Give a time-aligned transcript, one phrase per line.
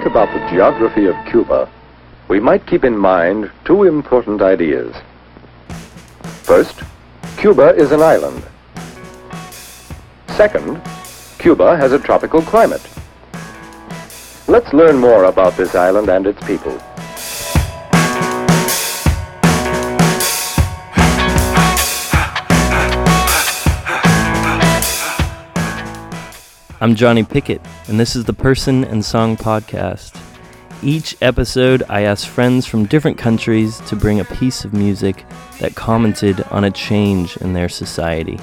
[0.00, 1.68] think about the geography of Cuba,
[2.28, 4.96] we might keep in mind two important ideas.
[6.42, 6.80] First,
[7.36, 8.42] Cuba is an island.
[10.28, 10.80] Second,
[11.38, 12.80] Cuba has a tropical climate.
[14.48, 16.80] Let's learn more about this island and its people.
[26.82, 30.18] I'm Johnny Pickett, and this is the Person and Song Podcast.
[30.82, 35.26] Each episode, I ask friends from different countries to bring a piece of music
[35.58, 38.40] that commented on a change in their society.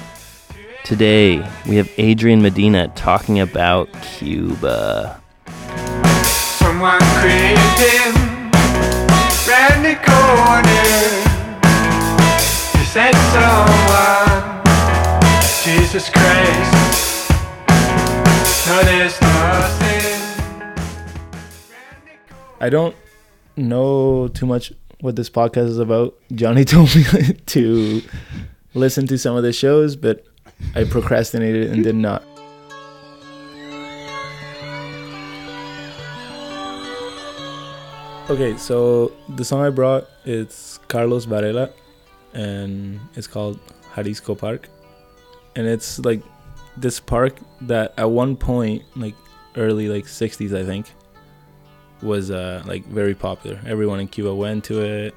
[0.84, 5.20] Today, we have Adrian Medina talking about Cuba.
[6.22, 7.00] Someone
[10.06, 10.68] Corner.
[12.70, 14.62] He said someone,
[15.64, 16.57] Jesus Christ.
[22.60, 22.94] I don't
[23.56, 26.14] know too much what this podcast is about.
[26.34, 27.04] Johnny told me
[27.46, 28.02] to
[28.74, 30.22] listen to some of the shows, but
[30.74, 32.22] I procrastinated and did not.
[38.28, 41.70] Okay, so the song I brought it's Carlos Varela
[42.34, 43.58] and it's called
[43.94, 44.68] Jalisco Park.
[45.56, 46.22] And it's like
[46.80, 49.14] this park that at one point, like
[49.56, 50.86] early like 60s I think,
[52.02, 53.60] was uh like very popular.
[53.66, 55.14] Everyone in Cuba went to it.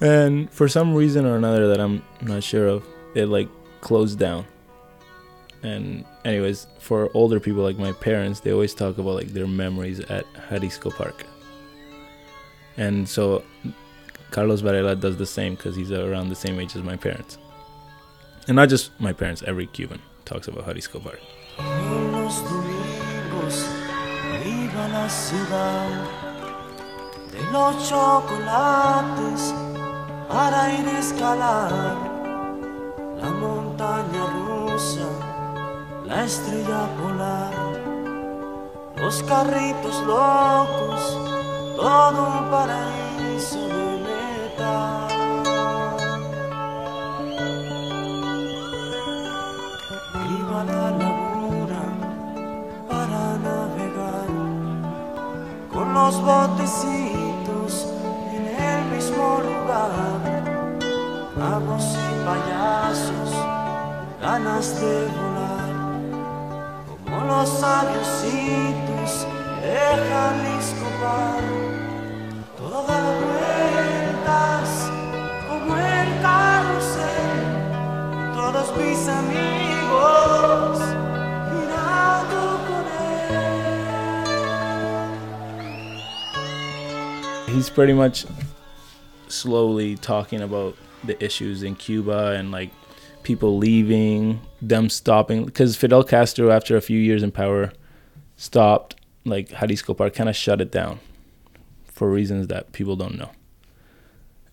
[0.00, 3.48] And for some reason or another that I'm not sure of, it like
[3.80, 4.46] closed down.
[5.62, 10.00] And anyways, for older people like my parents, they always talk about like their memories
[10.00, 11.26] at Jalisco Park.
[12.78, 13.44] And so
[14.30, 17.36] Carlos Varela does the same because he's around the same age as my parents.
[18.48, 21.20] And not just my parents, every Cuban talks about Jalisco Park.
[21.58, 23.66] Los domingos
[24.44, 25.88] iba a la ciudad.
[27.32, 29.54] De los chocolates
[30.28, 31.96] para ir a escalar.
[33.20, 35.06] La montaña rusa,
[36.06, 37.52] la estrella polar,
[38.96, 41.18] los carritos locos,
[41.76, 42.99] todo un paraíso
[56.10, 57.86] los botecitos
[58.34, 60.42] en el mismo lugar.
[61.38, 63.30] Magos y payasos,
[64.20, 65.70] ganas de volar,
[66.88, 69.10] como los avioncitos
[69.62, 69.78] de
[70.08, 71.48] Jalisco Park.
[72.58, 74.68] Todo da vueltas
[75.48, 77.40] como el carrusel
[78.34, 79.69] todos mis amigos
[87.60, 88.24] he's pretty much
[89.28, 92.70] slowly talking about the issues in Cuba and like
[93.22, 97.70] people leaving, them stopping because Fidel Castro after a few years in power
[98.36, 101.00] stopped like Jalisco Park kind of shut it down
[101.84, 103.30] for reasons that people don't know.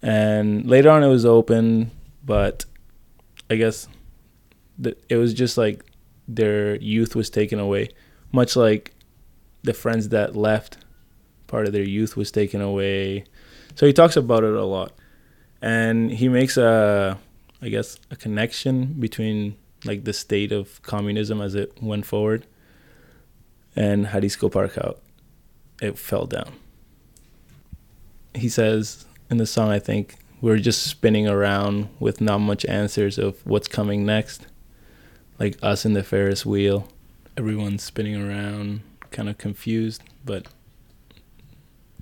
[0.01, 1.91] And later on it was open,
[2.25, 2.65] but
[3.49, 3.87] I guess
[5.07, 5.85] it was just like
[6.27, 7.87] their youth was taken away,
[8.33, 8.91] much like
[9.63, 10.79] the friends that left
[11.47, 13.25] part of their youth was taken away.
[13.75, 14.93] So he talks about it a lot.
[15.61, 17.17] And he makes a
[17.61, 22.45] I guess a connection between like the state of communism as it went forward
[23.75, 24.99] and Jalisco Park out.
[25.81, 26.51] It fell down.
[28.33, 33.17] He says in the song I think we're just spinning around with not much answers
[33.17, 34.47] of what's coming next.
[35.39, 36.87] Like us in the Ferris wheel.
[37.35, 40.47] Everyone's spinning around, kind of confused, but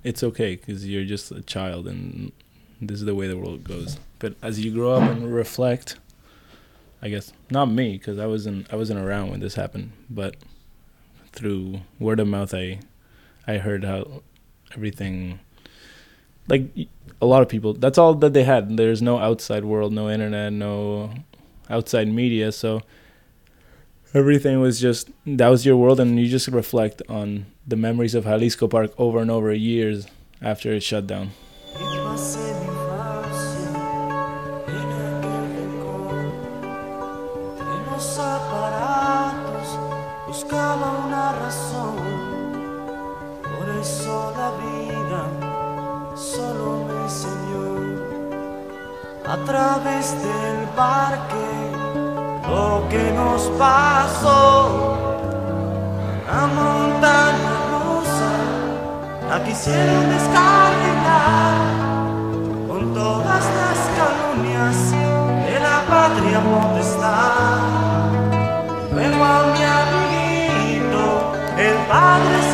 [0.04, 2.32] it's okay because you're just a child and
[2.80, 3.98] this is the way the world goes.
[4.18, 5.96] But as you grow up and reflect,
[7.02, 10.36] I guess not me because I wasn't I wasn't around when this happened, but
[11.32, 12.80] through word of mouth, I
[13.46, 14.22] I heard how
[14.74, 15.40] everything
[16.48, 16.70] like
[17.20, 17.72] a lot of people.
[17.72, 18.76] That's all that they had.
[18.76, 21.12] There's no outside world, no internet, no
[21.68, 22.82] outside media, so
[24.14, 28.24] everything was just that was your world, and you just reflect on the memories of
[28.24, 30.06] Jalisco Park over and over years
[30.40, 31.32] after it shut down.
[52.48, 54.96] Lo que nos pasó.
[56.28, 57.55] La montaña
[59.28, 61.54] la quisieron descarrilar
[62.68, 64.92] con todas las calumnias
[65.46, 68.00] de la patria potestad.
[68.92, 72.45] Luego a mi amiguito, el padre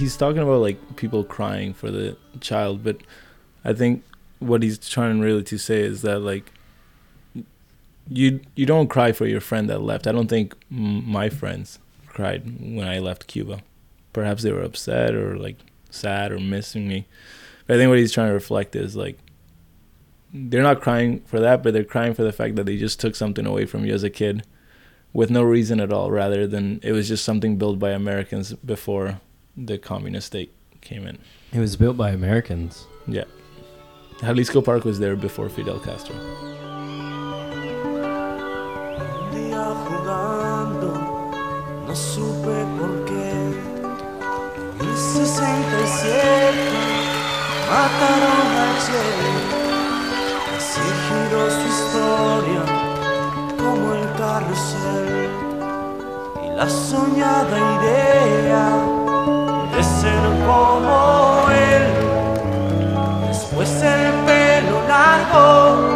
[0.00, 2.96] he's talking about like people crying for the child, but
[3.64, 4.02] I think
[4.38, 6.50] what he's trying really to say is that like
[8.08, 10.06] you you don't cry for your friend that left.
[10.06, 13.60] I don't think my friends cried when I left Cuba.
[14.12, 15.58] Perhaps they were upset or like
[15.90, 17.06] sad or missing me.
[17.66, 19.18] But I think what he's trying to reflect is like
[20.32, 23.14] they're not crying for that, but they're crying for the fact that they just took
[23.14, 24.44] something away from you as a kid
[25.12, 29.20] with no reason at all, rather than it was just something built by Americans before
[29.66, 31.18] the communist state came in.
[31.52, 32.86] It was built by Americans.
[33.06, 33.24] Yeah.
[34.20, 36.14] Jalisco Park was there before Fidel Castro.
[38.96, 40.92] Un día jugando,
[41.86, 43.30] no supe por qué.
[44.80, 46.80] En el 67
[47.68, 49.04] mataron a Che.
[50.56, 52.62] Así giró su historia
[53.58, 55.30] como el carrusel.
[56.44, 58.99] Y la soñada idea de
[60.00, 61.86] ser como él.
[63.28, 65.89] Después el pelo largo,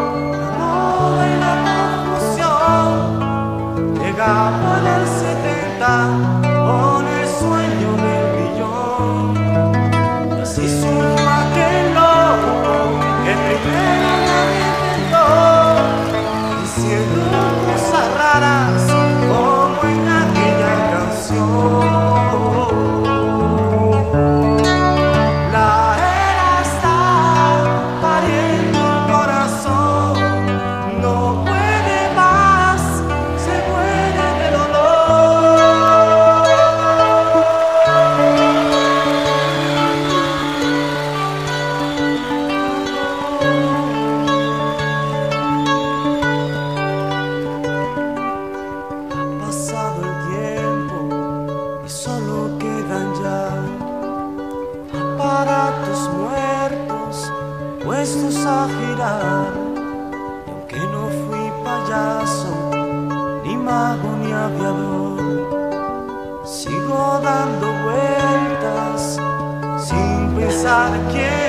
[70.65, 71.44] sin pensar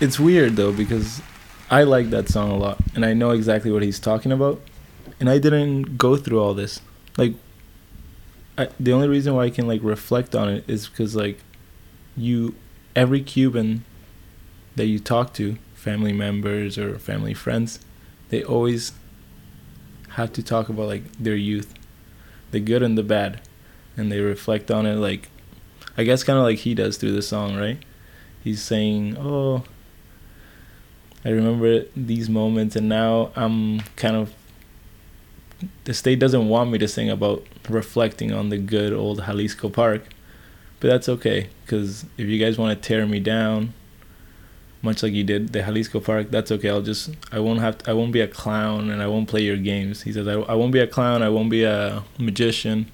[0.00, 1.22] it's weird though because
[1.70, 4.60] I like that song a lot and I know exactly what he's talking about
[5.20, 6.80] and I didn't go through all this.
[7.16, 7.34] Like
[8.56, 11.38] I, the only reason why I can like reflect on it is because like
[12.16, 12.54] you
[12.96, 13.84] every Cuban
[14.76, 17.80] that you talk to, family members or family friends,
[18.30, 18.92] they always
[20.10, 21.74] have to talk about like their youth,
[22.50, 23.40] the good and the bad,
[23.96, 25.28] and they reflect on it like
[25.96, 27.78] I guess kind of like he does through the song, right?
[28.42, 29.64] He's saying, "Oh,
[31.24, 34.32] I remember these moments, and now I'm kind of."
[35.84, 40.02] The state doesn't want me to sing about reflecting on the good old Jalisco Park,
[40.80, 43.74] but that's okay because if you guys want to tear me down,
[44.82, 46.70] much like you did the Jalisco Park, that's okay.
[46.70, 49.42] I'll just I won't have to, I won't be a clown and I won't play
[49.42, 50.02] your games.
[50.02, 52.90] He says I, I won't be a clown, I won't be a magician,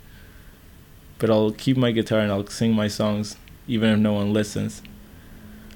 [1.18, 3.36] but I'll keep my guitar and I'll sing my songs
[3.68, 4.82] even if no one listens.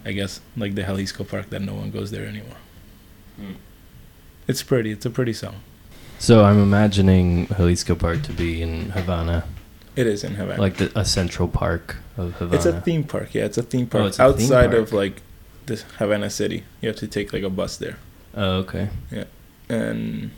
[0.04, 2.56] I guess like the Jalisco Park that no one goes there anymore.
[3.36, 3.52] Hmm.
[4.48, 4.90] It's pretty.
[4.90, 5.56] It's a pretty song.
[6.18, 9.44] So I'm imagining Jalisco Park to be in Havana.
[9.96, 10.60] It is in Havana.
[10.60, 12.56] Like the, a central park of Havana.
[12.56, 13.34] it's a theme park.
[13.34, 14.82] Yeah, it's a theme oh, park Oh, it's a theme outside park.
[14.82, 15.22] of like
[15.66, 16.64] this Havana city.
[16.80, 17.98] You have to take like a bus there,
[18.34, 18.88] oh, okay.
[19.10, 19.24] Yeah.
[19.68, 20.32] And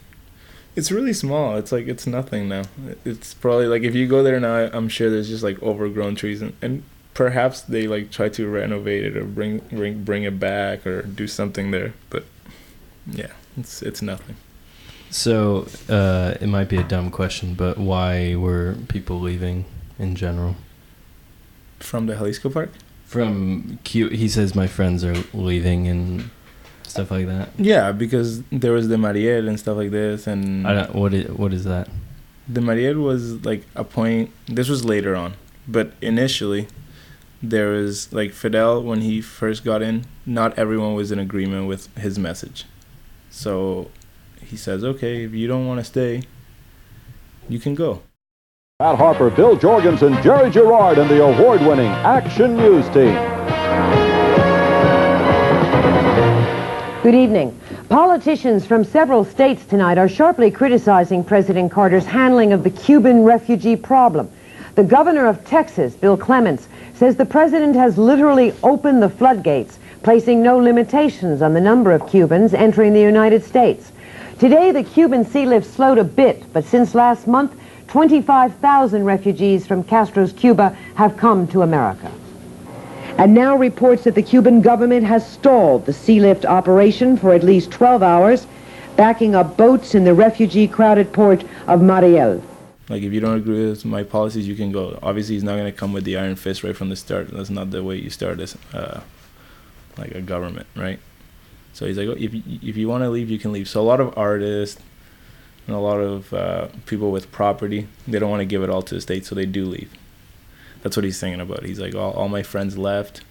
[0.76, 1.56] it's really small.
[1.56, 2.62] It's like it's nothing now.
[3.04, 6.42] It's probably like if you go there now, I'm sure there's just like overgrown trees
[6.42, 6.82] and, and
[7.14, 11.26] perhaps they like try to renovate it or bring bring bring it back or do
[11.26, 11.94] something there.
[12.10, 12.24] But
[13.06, 14.36] yeah, it's it's nothing.
[15.10, 19.66] So uh, it might be a dumb question, but why were people leaving
[19.98, 20.56] in general?
[21.80, 22.70] From the Jalisco Park.
[23.04, 26.30] From Q, he says my friends are leaving and
[26.82, 27.50] stuff like that.
[27.58, 30.94] Yeah, because there was the Mariel and stuff like this, and I don't.
[30.94, 31.88] What is what is that?
[32.48, 34.30] the Mariel was like a point.
[34.46, 35.34] This was later on,
[35.66, 36.68] but initially,
[37.42, 40.04] there was like Fidel when he first got in.
[40.24, 42.66] Not everyone was in agreement with his message,
[43.30, 43.90] so
[44.40, 46.22] he says, "Okay, if you don't want to stay,
[47.48, 48.02] you can go."
[48.78, 53.16] Pat Harper, Bill Jorgensen, Jerry Gerard, and the award-winning Action News Team.
[57.02, 57.58] Good evening.
[57.88, 63.76] Politicians from several states tonight are sharply criticizing President Carter's handling of the Cuban refugee
[63.76, 64.30] problem.
[64.76, 66.68] The governor of Texas, Bill Clements,
[67.02, 72.08] says the president has literally opened the floodgates, placing no limitations on the number of
[72.08, 73.90] Cubans entering the United States.
[74.38, 79.82] Today, the Cuban sea lift slowed a bit, but since last month, 25,000 refugees from
[79.82, 82.08] Castro's Cuba have come to America.
[83.18, 87.42] And now reports that the Cuban government has stalled the sea lift operation for at
[87.42, 88.46] least 12 hours,
[88.94, 92.40] backing up boats in the refugee-crowded port of Mariel.
[92.92, 94.98] Like if you don't agree with my policies, you can go.
[95.02, 97.30] Obviously, he's not going to come with the iron fist right from the start.
[97.30, 99.00] That's not the way you start as uh,
[99.96, 100.98] like a government, right?
[101.72, 103.66] So he's like, oh, if you, if you want to leave, you can leave.
[103.66, 104.78] So a lot of artists
[105.66, 108.82] and a lot of uh, people with property, they don't want to give it all
[108.82, 109.90] to the state, so they do leave.
[110.82, 111.64] That's what he's saying about.
[111.64, 113.22] He's like, all, all my friends left,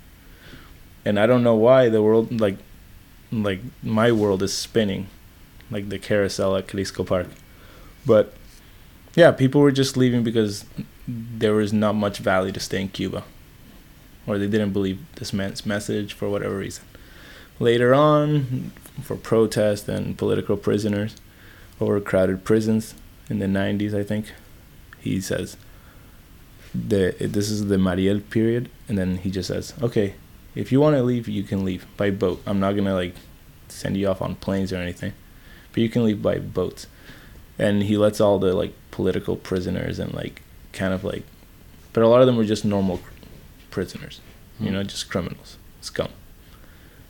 [1.05, 2.57] and I don't know why the world like,
[3.31, 5.05] like my world is spinning,
[5.69, 7.27] like the carousel at Jalisco Park,
[8.07, 8.33] but
[9.15, 10.65] yeah, people were just leaving because
[11.07, 13.23] there was not much value to stay in Cuba,
[14.25, 16.83] or they didn't believe this man's message for whatever reason.
[17.59, 21.15] Later on, for protest and political prisoners,
[21.79, 22.93] overcrowded prisons
[23.29, 24.31] in the 90s, I think,
[24.99, 25.57] he says,
[26.73, 30.15] the this is the Mariel period, and then he just says, okay,
[30.55, 32.41] if you want to leave, you can leave by boat.
[32.45, 33.15] I'm not gonna like
[33.67, 35.13] send you off on planes or anything,
[35.73, 36.87] but you can leave by boats.
[37.59, 40.41] And he lets all the like political prisoners and like
[40.73, 41.23] kind of like,
[41.93, 42.99] but a lot of them were just normal
[43.69, 44.19] prisoners,
[44.59, 44.73] you Hmm.
[44.73, 46.09] know, just criminals, scum.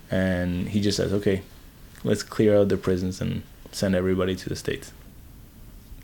[0.09, 1.41] And he just says, okay,
[2.03, 4.91] let's clear out the prisons and send everybody to the states.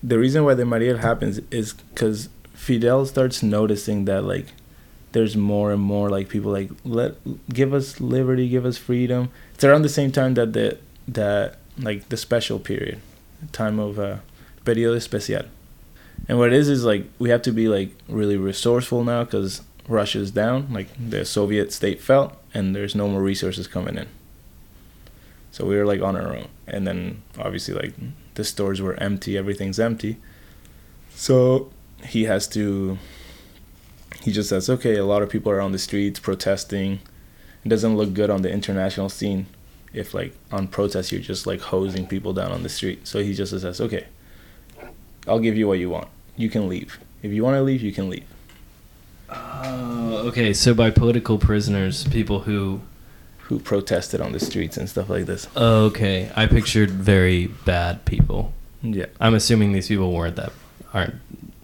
[0.01, 4.47] The reason why the Mariel happens is because Fidel starts noticing that like
[5.11, 7.15] there's more and more like people like let
[7.53, 9.29] give us liberty, give us freedom.
[9.55, 10.77] It's around the same time that the
[11.07, 12.99] that like the special period,
[13.51, 14.17] time of uh,
[14.65, 15.43] periodo especial.
[16.27, 19.61] And what it is is like we have to be like really resourceful now because
[19.87, 24.07] Russia's down, like the Soviet state fell, and there's no more resources coming in.
[25.51, 27.93] So we were like on our own, and then obviously like
[28.35, 30.17] the stores were empty, everything's empty.
[31.15, 31.71] So
[32.03, 32.97] he has to.
[34.21, 36.99] He just says, okay, a lot of people are on the streets protesting.
[37.63, 39.45] It doesn't look good on the international scene
[39.97, 43.07] if like on protest you're just like hosing people down on the street.
[43.07, 44.05] So he just says, okay,
[45.27, 46.07] I'll give you what you want.
[46.35, 46.99] You can leave.
[47.23, 48.27] If you want to leave, you can leave.
[49.29, 50.53] Oh, okay.
[50.53, 52.81] So by political prisoners, people who.
[53.49, 55.47] Who protested on the streets and stuff like this.
[55.55, 58.51] Oh, okay, I pictured very bad people.
[58.81, 59.05] Yeah.
[59.21, 60.51] I'm assuming these people weren't that
[60.93, 61.15] aren't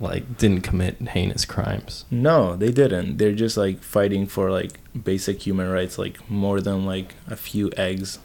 [0.04, 2.06] like didn't commit heinous crimes.
[2.12, 3.18] No, they didn't.
[3.18, 4.72] They're just like fighting for like
[5.12, 8.20] basic human rights, like more than like a few eggs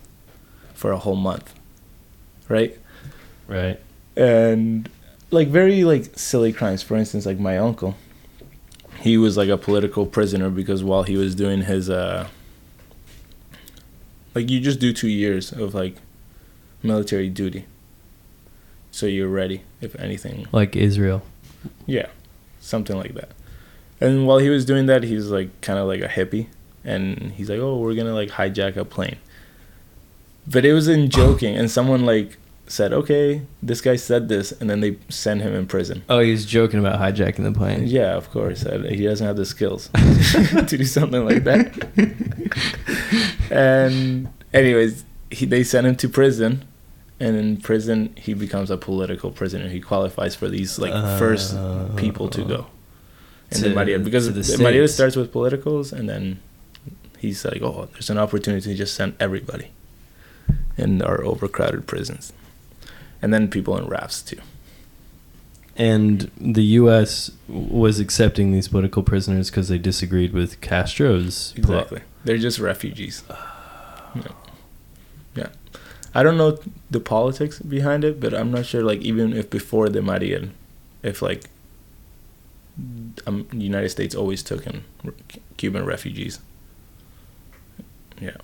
[0.74, 1.54] for a whole month.
[2.48, 2.78] Right?
[3.46, 3.78] Right.
[4.16, 4.88] and
[5.30, 7.94] like very like silly crimes for instance like my uncle
[9.00, 12.26] he was like a political prisoner because while he was doing his uh
[14.34, 15.96] like you just do 2 years of like
[16.82, 17.64] military duty
[18.90, 21.22] so you're ready if anything Like Israel.
[21.86, 22.06] Yeah
[22.60, 23.30] something like that.
[24.00, 26.46] And while he was doing that he's like kind of like a hippie.
[26.84, 29.18] And he's like oh we're gonna like hijack a plane.
[30.46, 32.36] But it was in joking and someone like
[32.66, 36.02] said okay this guy said this and then they sent him in prison.
[36.08, 37.86] Oh, he was joking about hijacking the plane.
[37.86, 38.64] yeah of course.
[38.66, 41.66] Uh, he doesn't have the skills to do something like that.
[43.50, 46.64] And anyways he, they sent him to prison
[47.20, 51.88] and in prison he becomes a political prisoner he qualifies for these like first uh,
[51.96, 52.66] people to go
[53.50, 56.38] And To- then Mariel, because the Mariel starts with politicals, and then
[57.18, 59.68] he's like, "Oh, there's an opportunity to just send everybody
[60.76, 62.32] in our overcrowded prisons,
[63.22, 64.40] and then people in rafts too."
[65.76, 67.30] And the U.S.
[67.48, 71.54] was accepting these political prisoners because they disagreed with Castro's.
[71.56, 72.00] Exactly.
[72.24, 73.22] They're just refugees.
[73.30, 74.10] Ah.
[74.14, 74.22] Yeah.
[74.24, 74.32] yeah.
[76.14, 76.58] I don't know
[76.90, 78.82] the politics behind it, but I'm not sure.
[78.82, 80.48] Like even if before the Mariel,
[81.02, 81.44] if like
[83.26, 85.12] um, the United States always took in r-
[85.56, 86.40] Cuban refugees.
[88.20, 88.36] Yeah.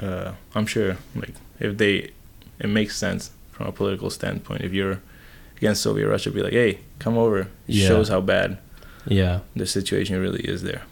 [0.00, 0.96] Uh, I'm sure.
[1.14, 2.10] Like if they,
[2.58, 4.62] it makes sense from a political standpoint.
[4.62, 5.00] If you're
[5.56, 7.48] against Soviet Russia, be like, hey, come over.
[7.66, 7.88] Yeah.
[7.88, 8.58] Shows how bad
[9.06, 9.40] Yeah.
[9.56, 10.82] the situation really is there.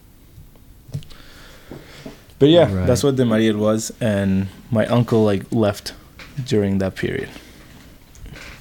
[2.39, 2.87] But yeah, Right.
[2.87, 5.95] that's what the Mariel was, and my uncle like left
[6.45, 7.29] during that period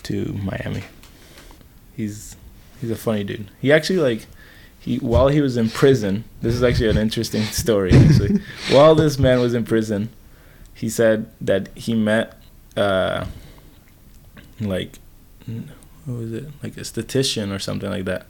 [0.04, 0.84] to Miami.
[1.96, 2.36] He's
[2.82, 3.50] he's a funny dude.
[3.62, 4.26] He actually like
[4.80, 6.24] he while he was in prison.
[6.42, 7.92] This is actually an interesting story.
[7.94, 10.10] Actually, while this man was in prison,
[10.74, 12.42] he said that he met
[12.76, 13.26] uh
[14.62, 15.00] like
[16.06, 18.26] what was it like a statistician or something like that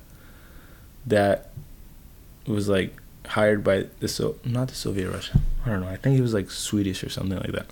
[1.05, 1.51] that
[2.45, 2.95] was like
[3.29, 5.39] hired by the so not the Soviet Russia.
[5.65, 5.87] I don't know.
[5.87, 7.67] I think he was like Swedish or something like that.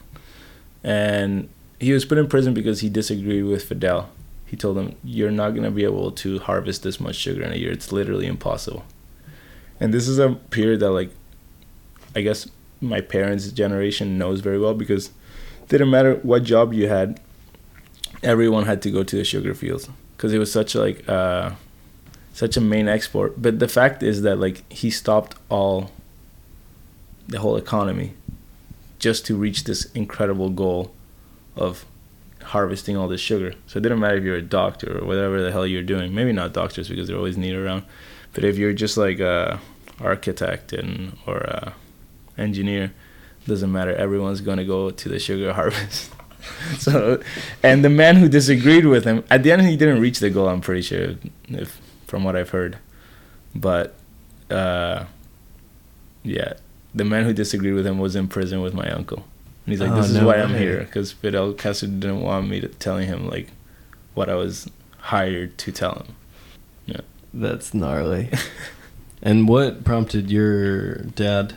[0.84, 1.50] And
[1.80, 4.10] he was put in prison because he disagreed with Fidel.
[4.46, 7.56] He told him, "You're not gonna be able to harvest this much sugar in a
[7.56, 7.72] year.
[7.72, 8.86] It's literally impossible."
[9.80, 11.12] And this is a period that, like,
[12.16, 12.50] I guess
[12.82, 15.08] my parents' generation knows very well because
[15.64, 17.20] it didn't matter what job you had,
[18.24, 21.52] everyone had to go to the sugar fields because it was such like uh,
[22.38, 23.42] such a main export.
[23.42, 25.90] But the fact is that like he stopped all
[27.28, 28.14] the whole economy
[29.00, 30.94] just to reach this incredible goal
[31.56, 31.84] of
[32.44, 33.56] harvesting all this sugar.
[33.66, 36.14] So it didn't matter if you're a doctor or whatever the hell you're doing.
[36.14, 37.86] Maybe not doctors because they're always needed around.
[38.34, 39.60] But if you're just like a
[40.00, 41.74] architect and or a
[42.38, 42.94] engineer,
[43.48, 43.96] doesn't matter.
[43.96, 46.12] Everyone's gonna go to the sugar harvest.
[46.78, 47.20] so,
[47.64, 50.48] and the man who disagreed with him at the end, he didn't reach the goal.
[50.48, 51.16] I'm pretty sure,
[51.50, 52.78] if from what I've heard.
[53.54, 53.96] But,
[54.50, 55.06] uh,
[56.24, 56.54] yeah,
[56.96, 59.26] the man who disagreed with him was in prison with my uncle.
[59.66, 62.48] And he's like, Oh, "This is no why I'm here," because Fidel Castro didn't want
[62.48, 63.50] me to telling him like
[64.14, 66.16] what I was hired to tell him.
[66.86, 67.02] Yeah,
[67.34, 68.30] that's gnarly.
[69.22, 71.56] and what prompted your dad?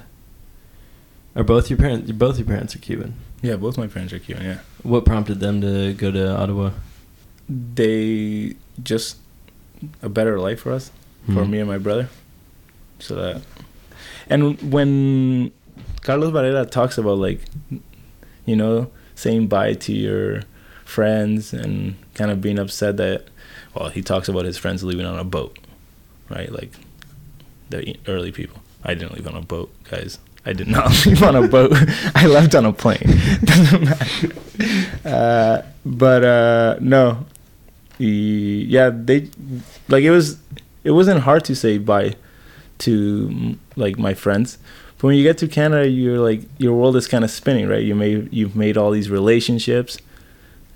[1.36, 2.10] Are both your parents?
[2.10, 3.14] Both your parents are Cuban.
[3.42, 4.44] Yeah, both my parents are Cuban.
[4.44, 6.72] Yeah, What prompted them to go to Ottawa?
[7.48, 9.16] they just
[10.02, 10.90] a better life for us,
[11.26, 11.50] for Hmm.
[11.50, 12.08] me and my brother.
[12.98, 13.42] So that,
[14.28, 15.52] and when
[16.02, 17.40] Carlos Varela talks about like,
[18.46, 20.42] you know, saying bye to your
[20.84, 23.24] friends and kind of being upset that,
[23.74, 25.58] well, he talks about his friends leaving on a boat,
[26.28, 26.50] right?
[26.52, 26.72] Like
[27.70, 28.60] the early people.
[28.82, 30.18] I didn't leave on a boat, guys.
[30.46, 31.72] I did not leave on a boat.
[32.14, 33.02] I left on a plane.
[33.44, 34.28] Doesn't matter.
[35.04, 37.26] Uh, but uh, no,
[38.06, 39.28] yeah, they
[39.88, 40.38] like it was.
[40.82, 42.14] It wasn't hard to say bye
[42.78, 44.56] to like my friends.
[44.96, 47.82] But when you get to Canada, you're like your world is kind of spinning, right?
[47.82, 49.98] You made you've made all these relationships,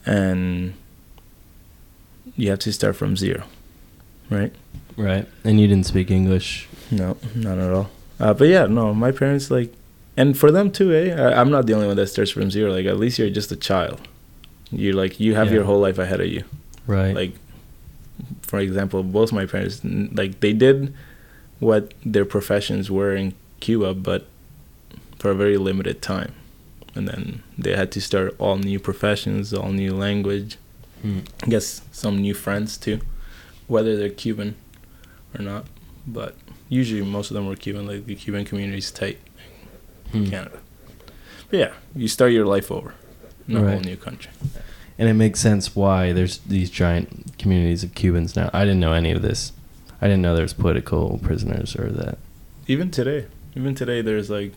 [0.07, 0.75] and
[2.37, 3.45] you have to start from zero,
[4.31, 4.53] right?
[4.97, 5.27] Right.
[5.45, 6.69] And you didn't speak English.
[6.91, 7.91] No, not at all.
[8.21, 9.73] Uh, but yeah, no, my parents like,
[10.17, 11.15] and for them too, eh?
[11.15, 12.73] I, I'm not the only one that starts from zero.
[12.73, 14.01] Like at least you're just a child.
[14.71, 15.55] You're like you have Yeah.
[15.55, 16.45] your whole life ahead of you.
[16.87, 17.15] Right.
[17.15, 17.35] Like,
[18.43, 20.95] for example, both my parents like they did
[21.61, 24.27] what their professions were in Cuba, but
[25.19, 26.33] for a very limited time,
[26.95, 30.59] and then they had to start all new professions, all new language.
[31.03, 31.21] Hmm.
[31.43, 33.01] I guess some new friends too,
[33.67, 34.55] whether they're Cuban
[35.39, 35.67] or not.
[36.07, 36.37] But
[36.69, 37.87] usually most of them were Cuban.
[37.87, 39.19] Like the Cuban community is tight
[40.13, 40.31] in Hmm.
[40.31, 40.59] Canada.
[41.51, 42.95] But yeah, you start your life over
[43.49, 44.31] in a whole new country.
[44.99, 48.51] And it makes sense why there's these giant communities of Cubans now.
[48.53, 49.53] I didn't know any of this.
[50.01, 52.19] I didn't know there's political prisoners or that.
[52.67, 53.27] Even today,
[53.57, 54.53] even today, there's like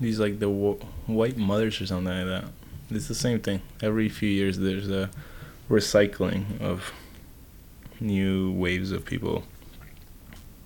[0.00, 2.44] these like the w- white mothers or something like that.
[2.90, 3.62] It's the same thing.
[3.82, 5.10] Every few years, there's a
[5.68, 6.92] recycling of
[8.00, 9.44] new waves of people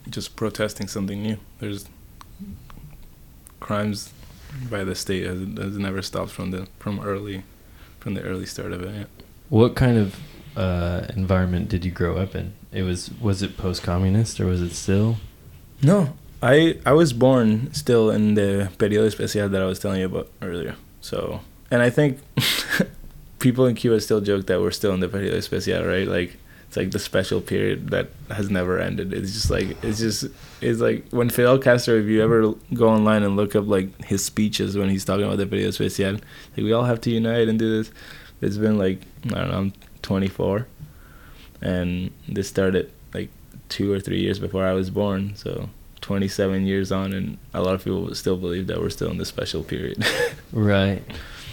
[0.08, 1.38] just protesting something new.
[1.58, 1.86] There's
[3.60, 4.12] crimes
[4.70, 7.42] by the state has, has never stopped from the from early
[8.04, 8.94] from the early start of it.
[8.94, 9.04] Yeah.
[9.48, 10.20] What kind of
[10.56, 12.52] uh, environment did you grow up in?
[12.70, 15.16] It was was it post communist or was it still?
[15.82, 20.06] No, I I was born still in the periodo especial that I was telling you
[20.06, 20.76] about earlier.
[21.00, 21.40] So,
[21.70, 22.20] and I think
[23.38, 26.06] people in Cuba still joke that we're still in the periodo especial, right?
[26.06, 26.36] Like
[26.74, 29.12] It's like the special period that has never ended.
[29.12, 30.24] It's just like it's just
[30.60, 31.94] it's like when Fidel Castro.
[31.94, 35.36] If you ever go online and look up like his speeches when he's talking about
[35.38, 36.22] the periodo especial, like
[36.56, 37.92] we all have to unite and do this.
[38.40, 40.66] It's been like I don't know, I'm 24,
[41.62, 43.28] and this started like
[43.68, 45.36] two or three years before I was born.
[45.36, 45.68] So
[46.00, 49.24] 27 years on, and a lot of people still believe that we're still in the
[49.26, 50.04] special period.
[50.52, 51.02] Right.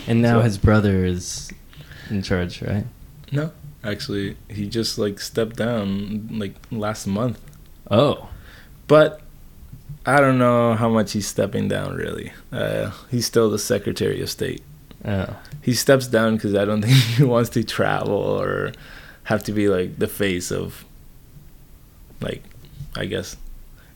[0.08, 1.52] And now So- his brother is
[2.10, 2.86] in charge, right?
[3.32, 3.52] no,
[3.84, 7.40] actually, he just like stepped down like last month.
[7.90, 8.30] Oh.
[8.88, 9.22] But
[10.06, 11.96] I don't know how much he's stepping down.
[11.96, 14.64] Really, uh, he's still the Secretary of State.
[15.06, 15.36] Oh.
[15.62, 18.74] He steps down because I don't think he wants to travel or
[19.24, 20.84] have to be like the face of,
[22.20, 22.44] like,
[22.96, 23.38] I guess,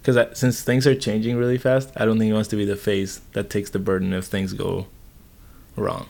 [0.02, 2.76] because since things are changing really fast, I don't think he wants to be the
[2.76, 4.88] face that takes the burden if things go
[5.76, 6.08] wrong.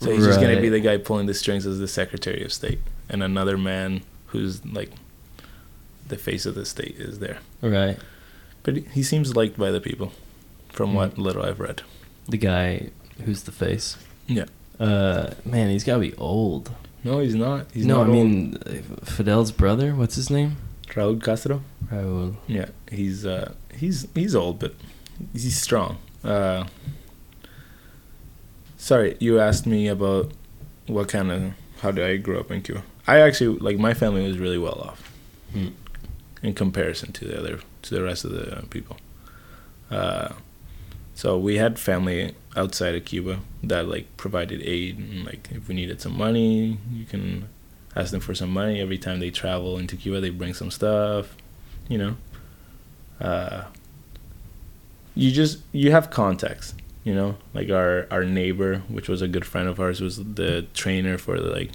[0.00, 2.80] So he's just gonna be the guy pulling the strings as the Secretary of State,
[3.08, 4.90] and another man who's like
[6.08, 7.38] the face of the state is there.
[7.60, 7.98] Right.
[8.62, 10.12] But he- seems liked by the people,
[10.70, 11.82] from what little I've read.
[12.28, 12.90] The guy
[13.24, 13.96] who's the face.
[14.26, 14.46] Yeah.
[14.78, 16.70] Uh, man, he's gotta be old.
[17.04, 17.66] No, he's not.
[17.72, 18.58] He's no, not I mean
[19.04, 19.94] Fidel's brother.
[19.94, 20.56] What's his name?
[20.88, 21.62] Raúl Castro.
[21.92, 22.36] Raul.
[22.48, 24.74] Yeah, he's uh, he's he's old, but
[25.32, 25.98] he's strong.
[26.24, 26.66] Uh,
[28.76, 30.32] sorry, you asked me about
[30.86, 32.82] what kind of how did I grow up in Cuba.
[33.06, 35.12] I actually like my family was really well off
[35.52, 35.68] Hmm.
[36.42, 38.96] in comparison to the other to the rest of the people.
[39.90, 40.30] Uh,
[41.14, 45.74] so we had family outside of Cuba that like provided aid and like if we
[45.74, 47.48] needed some money, you can
[47.94, 50.20] ask them for some money every time they travel into Cuba.
[50.20, 51.36] They bring some stuff,
[51.88, 52.16] you know.
[53.20, 53.64] Uh,
[55.14, 57.36] you just you have contacts you know.
[57.54, 61.40] Like our our neighbor, which was a good friend of ours, was the trainer for
[61.40, 61.70] the like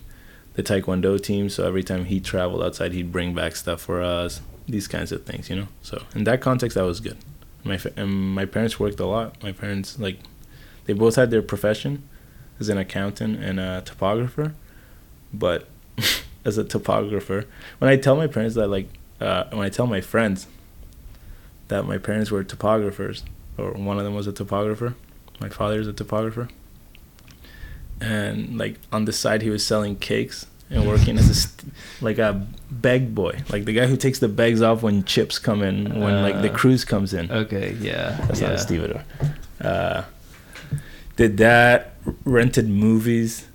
[0.54, 1.50] the taekwondo team.
[1.50, 4.42] So every time he traveled outside, he'd bring back stuff for us.
[4.68, 5.68] These kinds of things, you know.
[5.82, 7.18] So in that context, that was good.
[7.64, 9.42] My and my parents worked a lot.
[9.44, 10.20] My parents like
[10.86, 12.08] they both had their profession
[12.60, 14.54] as an accountant and a topographer,
[15.34, 15.68] but
[16.46, 17.46] as a topographer,
[17.80, 18.88] when I tell my parents that like
[19.20, 20.48] uh, when I tell my friends
[21.68, 23.24] that my parents were topographers
[23.58, 24.96] or one of them was a topographer,
[25.40, 26.50] my father's a topographer,
[28.02, 32.18] and like on the side he was selling cakes and working as a st- like
[32.18, 36.00] a bag boy, like the guy who takes the bags off when chips come in
[36.00, 37.32] when like the Uh, cruise comes in.
[37.32, 37.76] Okay.
[37.80, 38.18] Yeah.
[38.28, 38.48] That's yeah.
[38.48, 39.04] not a stevedore.
[39.60, 40.04] Uh,
[41.18, 41.94] did that
[42.26, 43.48] rented movies?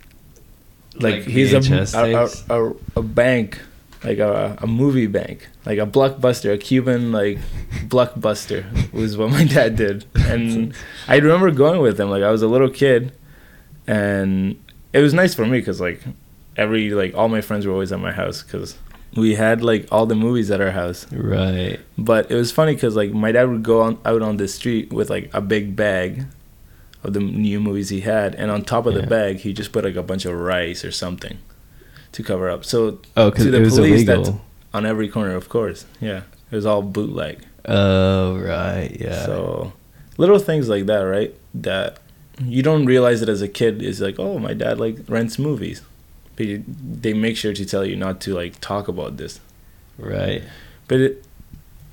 [0.94, 1.60] Like, Like he's a,
[1.98, 3.60] a, a, a a bank,
[4.02, 7.38] like a a movie bank, like a blockbuster, a Cuban like
[7.88, 10.72] blockbuster was what my dad did, and
[11.08, 12.08] I remember going with him.
[12.08, 13.12] Like I was a little kid,
[13.86, 16.00] and it was nice for me because like
[16.56, 18.76] every like all my friends were always at my house because
[19.14, 21.06] we had like all the movies at our house.
[21.12, 21.80] Right.
[21.96, 24.92] But it was funny because like my dad would go on, out on the street
[24.92, 26.26] with like a big bag
[27.04, 29.02] of the new movies he had, and on top of Yeah.
[29.02, 31.38] the bag he just put like a bunch of rice or something
[32.12, 32.64] to cover up.
[32.64, 34.40] So Oh, To the police, that's- illegal.
[34.74, 37.44] on every corner, of course, yeah, it was all bootleg.
[37.68, 38.96] Oh right.
[38.98, 39.24] Yeah.
[39.26, 39.72] So
[40.18, 41.34] little things like that, right?
[41.54, 41.98] That
[42.42, 45.82] you don't realize it as a kid is like, oh, my dad like rents movies,
[46.36, 49.40] but you, they make sure to tell you not to like talk about this.
[49.98, 50.42] right.
[50.88, 51.24] But it,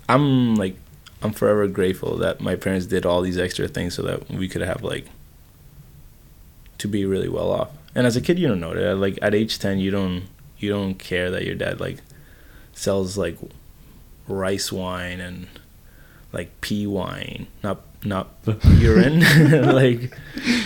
[0.08, 0.77] I'm like,
[1.21, 4.62] I'm forever grateful that my parents did all these extra things so that we could
[4.62, 5.08] have like,
[6.79, 7.69] to be really well off.
[7.95, 8.95] And as a kid, you don't know that.
[8.95, 10.23] Like at age ten, you don't
[10.58, 11.99] you don't care that your dad like
[12.73, 13.38] sells like
[14.27, 15.47] rice wine and
[16.34, 18.29] like pea wine, not not
[18.77, 19.19] urine,
[19.73, 20.13] like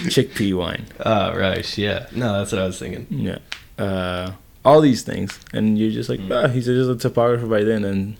[0.08, 0.86] chickpea wine.
[1.00, 1.78] Oh right.
[1.78, 2.08] Yeah.
[2.14, 3.08] No, that's what I was thinking.
[3.10, 3.40] Yeah.
[3.78, 4.32] Uh,
[4.68, 5.40] all these things.
[5.54, 8.18] And you're just like, ah, he's just a topographer by then and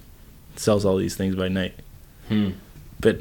[0.56, 1.76] sells all these things by night.
[2.30, 2.52] Hmm.
[3.02, 3.20] But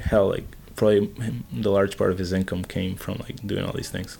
[0.00, 0.44] hell, like,
[0.74, 1.12] probably
[1.52, 4.16] the large part of his income came from, like, doing all these things.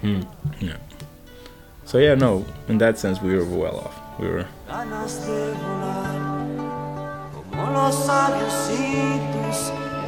[0.00, 0.22] Hmm.
[0.60, 0.76] Yeah.
[1.84, 4.20] So, yeah, no, in that sense, we were well off.
[4.20, 4.46] We were,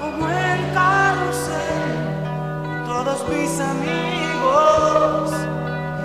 [0.00, 1.92] como el carrusel.
[2.86, 5.30] Todos mis amigos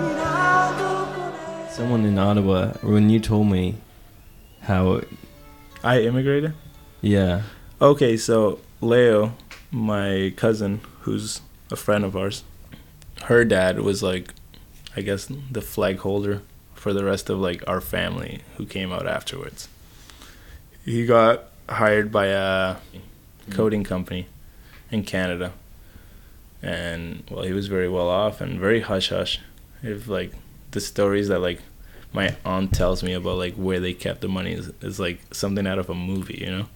[0.00, 1.70] mirando con él.
[1.72, 3.76] Someone in Ottawa, when you told me
[4.62, 5.00] how,
[5.82, 6.52] I immigrated.
[7.00, 7.42] yeah,
[7.82, 9.32] Okay, so Leo,
[9.70, 12.44] my cousin, who's a friend of ours,
[13.24, 14.34] her dad was like,
[14.94, 16.42] I guess, the flag holder
[16.80, 19.68] for the rest of like our family who came out afterwards.
[20.82, 23.52] He got hired by a mm-hmm.
[23.52, 24.28] coding company
[24.90, 25.52] in Canada,
[26.62, 29.40] and well, he was very well off and very hush hush.
[29.82, 30.32] If like
[30.70, 31.60] the stories that like
[32.14, 35.66] my aunt tells me about like where they kept the money is, is like something
[35.66, 36.66] out of a movie, you know.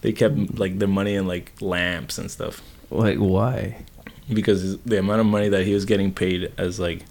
[0.00, 3.84] They kept like their money in like lamps and stuff Like why?
[4.32, 7.04] because the amount of money that he was getting paid as like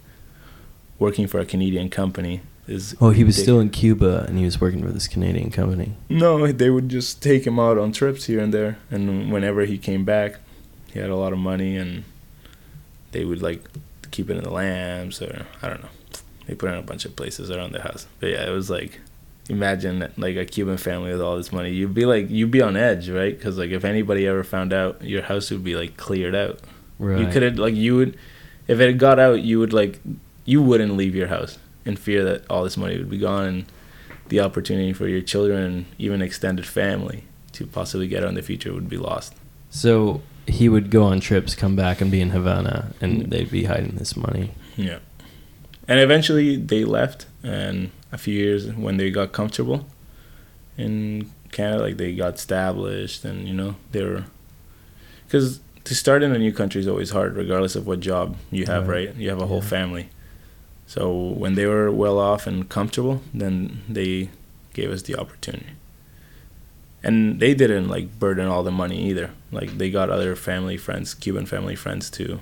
[1.01, 3.43] working for a Canadian company is Oh, he was big.
[3.43, 5.95] still in Cuba and he was working for this Canadian company.
[6.09, 9.77] No, they would just take him out on trips here and there, and whenever he
[9.77, 10.37] came back,
[10.93, 12.03] he had a lot of money, and
[13.13, 13.61] they would like
[14.11, 15.89] keep it in the lamps, or I don't know.
[16.45, 18.07] They put it in a bunch of places around the house.
[18.19, 18.99] But yeah, it was like,
[19.49, 21.71] imagine that, like a Cuban family with all this money.
[21.71, 23.35] You'd be like, you'd be on edge, right?
[23.35, 26.59] Because like if anybody ever found out, your house would be like cleared out.
[26.99, 27.19] Right.
[27.19, 28.17] You could have like you would,
[28.67, 29.99] if it got out, you would like,
[30.45, 33.65] you wouldn't leave your house in fear that all this money would be gone and
[34.29, 37.23] the opportunity for your children and even extended family
[37.53, 39.33] to possibly get out in the future would be lost.
[39.69, 43.29] So he would go on trips, come back, and be in Havana, and Mm.
[43.29, 44.51] they'd be hiding this money.
[44.77, 44.99] Yeah.
[45.87, 49.85] And eventually they left, and a few years when they got comfortable
[50.77, 54.23] in Canada, like they got established, and you know they were,
[55.27, 58.65] because to start in a new country is always hard, regardless of what job you
[58.67, 58.87] have.
[58.87, 59.07] Right.
[59.09, 60.09] Right, you have a whole family.
[60.91, 64.29] So when they were well off and comfortable, then they
[64.73, 65.67] gave us the opportunity.
[67.01, 69.31] And they didn't like burden all the money either.
[69.53, 72.41] Like they got other family friends, Cuban family friends too.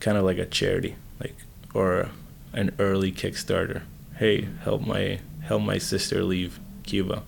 [0.00, 1.36] Kind of like a charity, like
[1.72, 2.10] or
[2.52, 3.82] an early Kickstarter.
[4.16, 7.22] Hey, help my help my sister leave Cuba.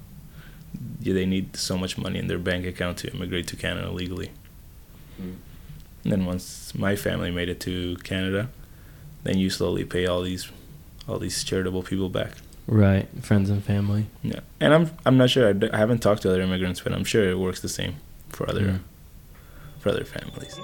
[1.01, 4.33] They need so much money in their bank account to immigrate to Canada legally.
[5.19, 5.35] Hmm.
[6.03, 8.49] And then once my family made it to Canada,
[9.25, 10.51] then you slowly pay all these
[11.09, 12.33] all these charitable people back.
[12.67, 13.07] Right.
[13.21, 14.07] Friends and family.
[14.23, 15.49] Yeah, and I'm I'm not sure.
[15.49, 17.97] I, d- I haven't talked to other immigrants, but I'm sure it works the same
[18.31, 18.81] for other Mm.
[19.81, 20.59] for other families.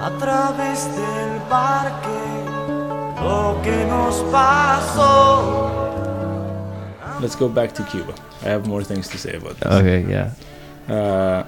[0.00, 2.08] A través del parque
[3.22, 5.78] lo que nos pasó.
[7.20, 8.14] Let's go back to Cuba.
[8.42, 9.70] I have more things to say about this.
[9.70, 10.06] Okay.
[10.08, 10.32] Yeah.
[10.88, 11.44] Uh,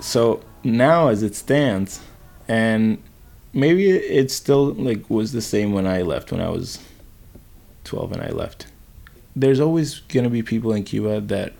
[0.00, 2.00] so now, as it stands,
[2.48, 2.96] and
[3.52, 6.78] maybe it still like was the same when I left when I was
[7.84, 8.66] twelve and I left.
[9.36, 11.52] There's always gonna be people in Cuba that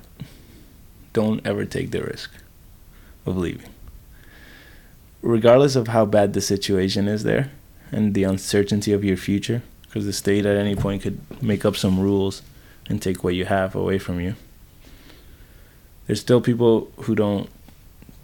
[1.12, 2.30] don't ever take the risk
[3.26, 3.68] of leaving,
[5.22, 7.50] regardless of how bad the situation is there
[7.90, 11.76] and the uncertainty of your future, because the state at any point could make up
[11.76, 12.42] some rules
[12.88, 14.34] and take what you have away from you
[16.06, 17.48] there's still people who don't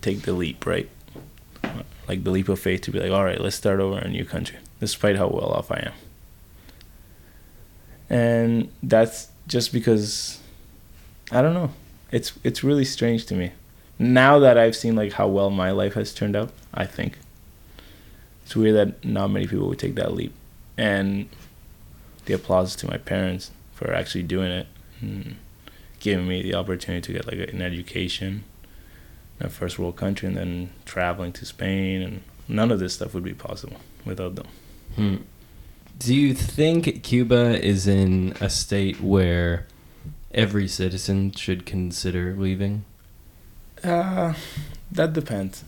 [0.00, 0.88] take the leap, right?
[2.06, 4.10] Like the leap of faith to be like, all right, let's start over in a
[4.10, 5.92] new country, despite how well off I am.
[8.10, 10.40] And that's just because
[11.30, 11.70] I don't know.
[12.10, 13.52] It's it's really strange to me.
[13.98, 17.18] Now that I've seen like how well my life has turned out, I think
[18.44, 20.32] it's weird that not many people would take that leap.
[20.76, 21.28] And
[22.26, 24.66] the applause to my parents for actually doing it.
[25.00, 25.36] And
[26.00, 28.44] giving me the opportunity to get like an education
[29.40, 33.14] in a first world country and then traveling to Spain and none of this stuff
[33.14, 34.46] would be possible without them.
[34.96, 35.16] Hmm.
[35.98, 39.66] Do you think Cuba is in a state where
[40.32, 42.84] every citizen should consider leaving?
[43.84, 44.34] Uh,
[44.90, 45.64] that depends.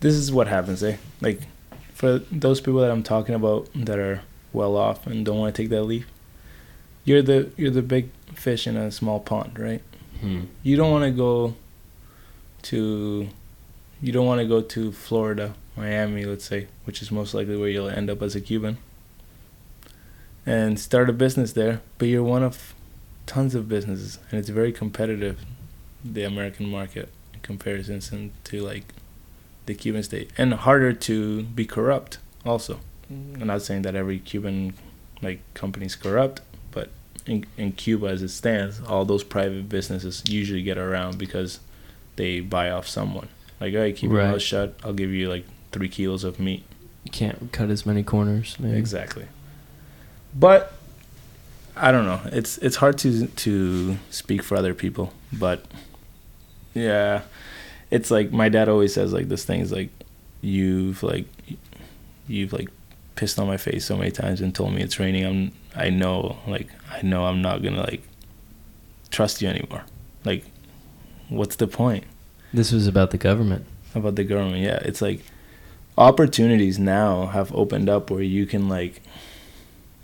[0.00, 0.96] This is what happens, eh?
[1.20, 1.40] Like,
[1.94, 5.62] for those people that I'm talking about that are well off and don't want to
[5.62, 6.04] take that leap,
[7.04, 9.82] you're the you're the big fish in a small pond, right?
[10.20, 10.42] Hmm.
[10.62, 11.54] you don't want to go
[12.62, 13.28] to
[14.00, 17.68] you don't want to go to Florida, Miami, let's say, which is most likely where
[17.68, 18.78] you'll end up as a Cuban,
[20.44, 21.80] and start a business there.
[21.98, 22.73] But you're one of
[23.26, 25.40] tons of businesses, and it's very competitive,
[26.04, 28.94] the American market in comparison to like
[29.66, 32.18] the Cuban state, and harder to be corrupt.
[32.44, 33.40] Also, mm-hmm.
[33.40, 34.74] I'm not saying that every Cuban
[35.22, 36.90] like company's corrupt, but
[37.26, 41.60] in, in Cuba as it stands, all those private businesses usually get around because
[42.16, 43.28] they buy off someone.
[43.60, 44.74] Like, hey, keep your mouth shut.
[44.84, 46.64] I'll give you like three kilos of meat.
[47.04, 48.56] You can't cut as many corners.
[48.58, 48.76] Maybe.
[48.76, 49.26] Exactly.
[50.34, 50.72] But
[51.76, 52.20] I don't know.
[52.26, 55.64] It's it's hard to to speak for other people, but
[56.72, 57.22] yeah,
[57.90, 59.90] it's like my dad always says like this thing is like
[60.40, 61.26] you've like
[62.28, 62.68] you've like
[63.16, 65.24] pissed on my face so many times and told me it's raining.
[65.26, 68.02] I'm I know like I know I'm not gonna like
[69.10, 69.84] trust you anymore.
[70.24, 70.44] Like,
[71.28, 72.04] what's the point?
[72.52, 73.66] This was about the government.
[73.94, 74.62] about the government.
[74.62, 75.20] Yeah, it's like
[75.96, 79.02] opportunities now have opened up where you can like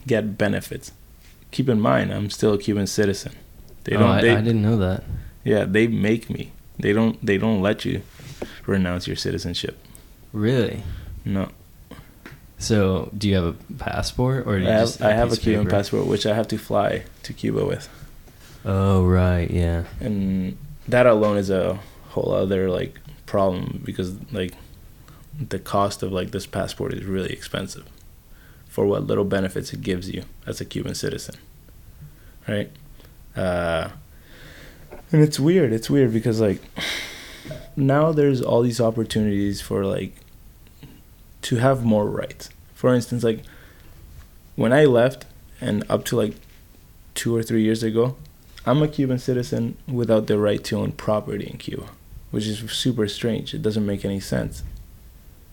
[0.07, 0.93] get benefits.
[1.51, 3.33] Keep in mind, I'm still a Cuban citizen.
[3.85, 4.11] They oh, don't.
[4.11, 5.05] I, they, I didn't know that.
[5.45, 6.53] yeah, they make me.
[6.79, 7.25] They don't.
[7.25, 8.03] They don't let you
[8.67, 9.79] renounce your citizenship.
[10.33, 10.83] Really?
[11.25, 11.49] No,
[12.59, 14.81] So, do you have a passport or do I have.
[14.89, 15.77] just I have a Cuban paper?
[15.77, 17.89] passport, which I have to fly to Cuba with,
[18.65, 19.51] Oh, right.
[19.51, 19.85] Yeah.
[20.01, 20.57] and
[20.89, 21.79] that alone is a
[22.11, 24.55] whole other like problem because like
[25.39, 27.85] the cost of like this passport is really expensive
[28.71, 31.35] for what little benefits it gives you as a Cuban citizen,
[32.49, 32.71] right?
[33.37, 33.89] Uh,
[35.11, 35.73] and it's weird.
[35.73, 36.63] It's weird because like
[37.77, 40.15] now there's all these opportunities for like
[41.43, 42.49] to have more rights.
[42.73, 43.43] For instance, like
[44.55, 45.27] when I left
[45.61, 46.37] and up to like
[47.15, 48.17] two or three years ago,
[48.65, 51.89] I'm a Cuban citizen without the right to own property in Cuba,
[52.31, 53.53] which is super strange.
[53.53, 54.63] It doesn't make any sense.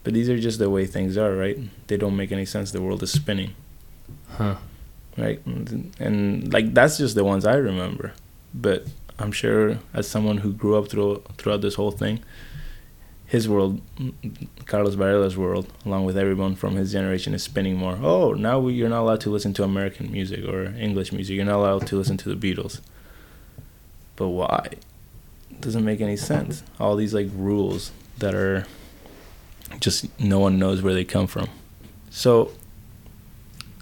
[0.07, 1.59] But these are just the way things are, right?
[1.87, 2.71] They don't make any sense.
[2.71, 3.55] The world is spinning,
[4.29, 4.55] Huh.
[5.17, 5.45] right?
[5.45, 8.13] And, and like that's just the ones I remember.
[8.53, 8.85] But
[9.19, 12.23] I'm sure as someone who grew up through throughout this whole thing,
[13.25, 13.81] his world,
[14.65, 17.99] Carlos Varela's world, along with everyone from his generation, is spinning more.
[18.01, 21.35] Oh, now we, you're not allowed to listen to American music or English music.
[21.35, 22.79] You're not allowed to listen to the Beatles.
[24.15, 24.69] But why?
[25.59, 26.63] doesn't make any sense.
[26.79, 28.65] All these like rules that are
[29.79, 31.49] just no one knows where they come from.
[32.09, 32.51] So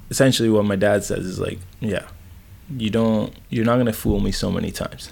[0.10, 2.08] essentially what my dad says is like, yeah,
[2.70, 5.12] you don't you're not going to fool me so many times.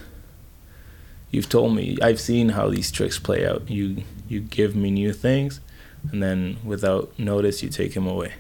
[1.31, 3.69] You've told me I've seen how these tricks play out.
[3.69, 5.61] You you give me new things
[6.11, 8.33] and then without notice you take him away.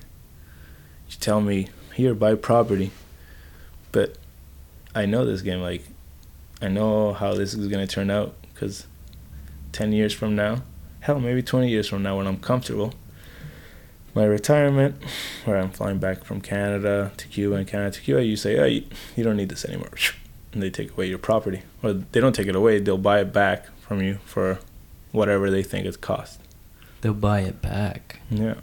[1.09, 2.91] You tell me, "Here, buy property."
[3.91, 4.17] But
[4.95, 5.85] I know this game like
[6.61, 8.87] I know how this is going to turn out cuz
[9.71, 10.61] 10 years from now,
[11.03, 12.93] hell, maybe 20 years from now when I'm comfortable,
[14.15, 14.95] my retirement,
[15.43, 18.65] where I'm flying back from Canada to Cuba and Canada to Cuba, you say, oh,
[18.65, 18.85] you,
[19.17, 19.91] you don't need this anymore.
[20.53, 21.63] And they take away your property.
[21.81, 24.59] Or they don't take it away, they'll buy it back from you for
[25.11, 26.39] whatever they think it cost.
[27.01, 28.19] They'll buy it back.
[28.29, 28.57] Yeah.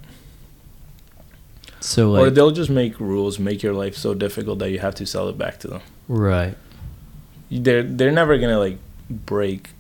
[1.80, 5.04] So or they'll just make rules, make your life so difficult that you have to
[5.04, 5.80] sell it back to them.
[6.06, 6.54] right.
[7.50, 8.78] They're they're never gonna like
[9.10, 9.79] break like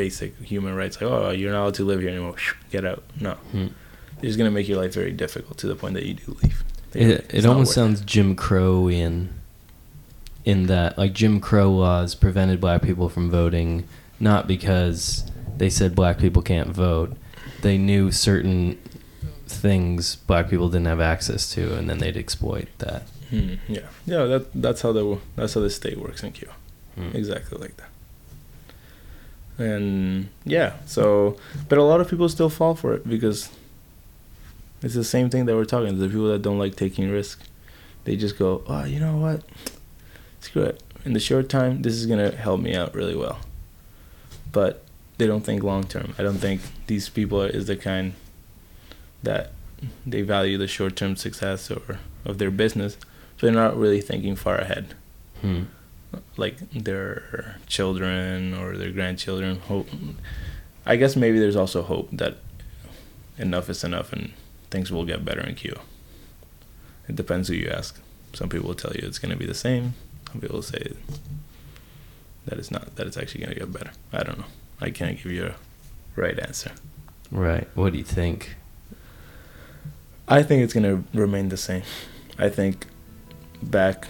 [0.00, 0.98] basic human rights.
[0.98, 2.36] Like, oh, you're not allowed to live here anymore.
[2.70, 3.02] Get out.
[3.20, 3.34] No.
[3.52, 3.66] Hmm.
[4.14, 6.64] They're just gonna make your life very difficult to the point that you do leave.
[6.94, 9.28] It, it almost sounds Jim Crowian
[10.46, 13.86] in that like Jim Crow laws prevented black people from voting
[14.18, 17.14] not because they said black people can't vote.
[17.60, 18.78] They knew certain
[19.46, 23.02] things black people didn't have access to and then they'd exploit that.
[23.28, 24.24] Hmm, yeah, yeah.
[24.24, 26.54] That that's how the that's how the state works in Cuba.
[26.94, 27.14] Hmm.
[27.14, 27.90] Exactly like that.
[29.60, 31.36] And yeah, so
[31.68, 33.50] but a lot of people still fall for it because
[34.82, 35.98] it's the same thing that we're talking.
[35.98, 37.42] The people that don't like taking risk
[38.04, 39.42] they just go, oh, you know what?
[40.40, 40.82] Screw it.
[41.04, 43.38] In the short time, this is gonna help me out really well.
[44.52, 44.82] But
[45.18, 46.14] they don't think long term.
[46.18, 48.14] I don't think these people are, is the kind
[49.22, 49.52] that
[50.06, 52.94] they value the short term success or of their business,
[53.38, 54.94] so they're not really thinking far ahead
[55.40, 55.62] Hmm.
[56.40, 56.56] Like
[56.88, 59.88] their children or their grandchildren hope
[60.86, 62.34] i guess maybe there's also hope that
[63.38, 64.32] enough is enough and
[64.70, 65.74] things will get better in q
[67.08, 68.00] it depends who you ask
[68.32, 69.94] some people will tell you it's going to be the same
[70.32, 70.84] some people will say
[72.46, 74.50] that it's not that it's actually going to get better i don't know
[74.80, 75.54] i can't give you a
[76.16, 76.72] right answer
[77.30, 77.68] Right.
[77.74, 78.56] What do you think?
[80.26, 81.82] I think it's gonna remain the same.
[82.38, 82.86] I think
[83.62, 84.08] back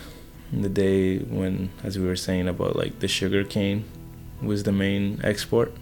[0.53, 3.84] the day when, as we were saying about like the sugar cane
[4.42, 5.72] was the main export.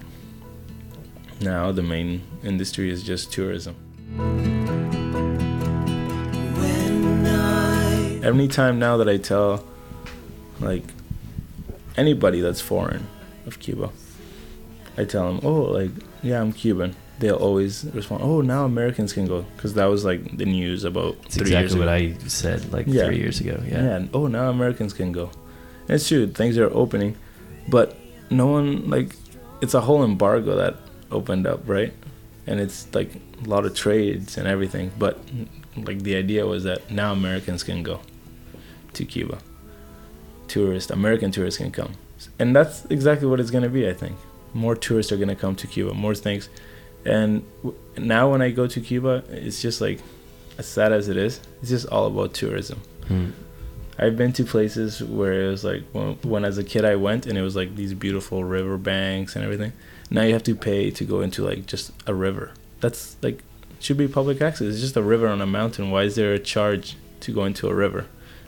[1.41, 3.77] Now the main industry is just tourism.
[6.57, 9.65] When I Anytime now that I tell
[10.61, 10.85] like
[11.97, 13.07] anybody that's foreign
[13.47, 13.91] of Cuba,
[14.97, 15.93] I tell them, oh, like
[16.23, 16.95] yeah, I'm Cuban.
[17.21, 21.17] They'll always respond, oh, now Americans can go, because that was like the news about
[21.27, 22.15] It's three years exactly ago.
[22.15, 23.07] what I said like Yeah.
[23.07, 23.61] three years ago.
[23.67, 23.83] Yeah.
[23.83, 23.97] Yeah.
[23.97, 25.25] and, oh, now Americans can go.
[25.89, 27.17] And it's true, things are opening,
[27.69, 27.97] but
[28.31, 29.17] no one like
[29.61, 30.77] it's a whole embargo that
[31.11, 31.93] opened up, right?
[32.47, 33.11] And it's like
[33.45, 35.19] a lot of trades and everything, but
[35.77, 38.01] like the idea was that now Americans can go
[38.93, 39.39] to Cuba.
[40.47, 41.93] Tourists, American tourists can come.
[42.39, 44.17] And that's exactly what it's going to be, I think.
[44.55, 46.49] More tourists are going to come to Cuba, more things.
[47.05, 50.01] And w- now when I go to Cuba, it's just like
[50.59, 52.81] as sad as it is, it's just all about tourism.
[53.07, 53.31] Hmm.
[53.99, 57.27] I've been to places where it was like when, when as a kid I went
[57.27, 59.73] and it was like these beautiful river banks and everything.
[60.11, 62.53] Now you have to pay to go into like just a river.
[62.81, 63.43] That's like
[63.81, 64.69] should be public access.
[64.69, 65.91] It's just a river on a mountain.
[65.91, 68.07] Why is there a charge to go into a river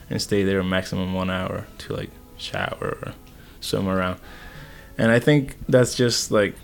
[0.09, 3.15] and stay there a maximum one hour to like shower or
[3.61, 4.21] swim around?
[4.99, 6.55] And I think that's just like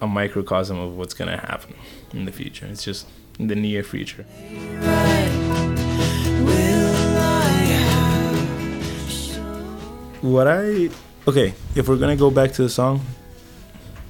[0.00, 1.74] a microcosm of what's gonna happen
[2.12, 2.66] in the future.
[2.66, 3.06] It's just
[3.38, 4.24] the near future.
[10.20, 10.90] What I
[11.26, 13.00] okay, if we're gonna go back to the song,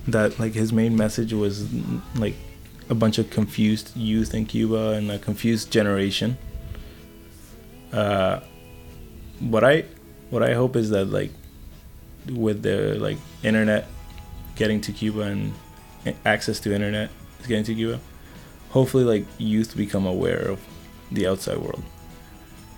[0.06, 1.72] that like his main message was
[2.14, 2.34] like
[2.88, 6.38] a bunch of confused youth in Cuba and a confused generation.
[7.92, 8.40] Uh,
[9.40, 9.84] what I
[10.30, 11.30] what I hope is that like
[12.30, 13.86] with the like internet
[14.56, 15.52] getting to Cuba and
[16.24, 18.00] access to internet is getting to Cuba,
[18.70, 20.60] hopefully like youth become aware of
[21.10, 21.82] the outside world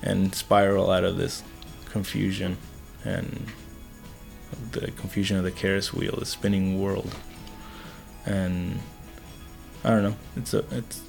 [0.02, 1.42] and spiral out of this
[1.90, 2.56] confusion
[3.04, 3.46] and
[4.72, 7.14] the confusion of the Ferris wheel, the spinning world,
[8.26, 8.80] and
[9.84, 10.16] I don't know.
[10.36, 11.00] It's a it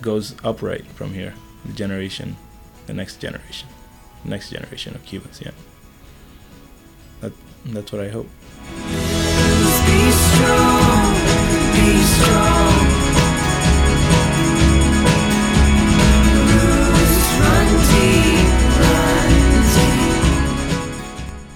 [0.00, 1.34] goes upright from here.
[1.64, 2.36] The generation,
[2.86, 3.68] the next generation,
[4.24, 5.40] next generation of Cubans.
[5.44, 5.52] Yeah,
[7.20, 7.32] that
[7.66, 8.28] that's what I hope.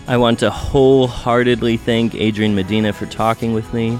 [0.07, 3.99] I want to wholeheartedly thank Adrian Medina for talking with me.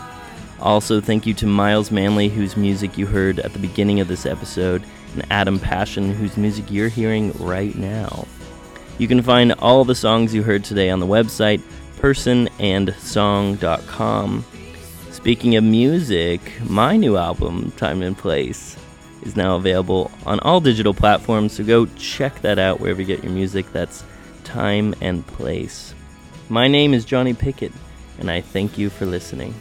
[0.61, 4.25] Also, thank you to Miles Manley, whose music you heard at the beginning of this
[4.25, 4.85] episode,
[5.15, 8.29] and Adam Passion, whose music you're hearing right now.
[8.99, 11.61] You can find all the songs you heard today on the website,
[11.99, 14.45] personandsong.com.
[15.15, 18.77] Speaking of music, my new album, Time and Place,
[19.23, 23.23] is now available on all digital platforms, so go check that out wherever you get
[23.23, 23.65] your music.
[23.73, 24.05] That's
[24.43, 25.95] Time and Place.
[26.49, 27.73] My name is Johnny Pickett,
[28.19, 29.55] and I thank you for listening.